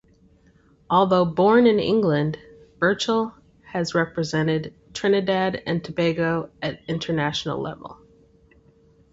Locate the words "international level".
6.87-7.99